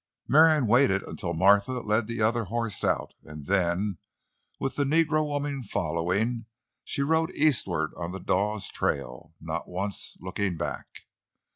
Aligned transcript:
Marion 0.27 0.65
waited 0.65 1.03
until 1.03 1.35
Martha 1.35 1.73
led 1.73 2.07
the 2.07 2.23
other 2.23 2.45
horse 2.45 2.83
out, 2.83 3.13
and 3.23 3.45
then, 3.45 3.99
with 4.59 4.75
the 4.75 4.83
negro 4.83 5.23
woman 5.23 5.61
following, 5.61 6.47
she 6.83 7.03
rode 7.03 7.29
eastward 7.35 7.91
on 7.95 8.09
the 8.11 8.19
Dawes 8.19 8.69
trail, 8.71 9.35
not 9.39 9.67
once 9.67 10.17
looking 10.19 10.57
back. 10.57 11.05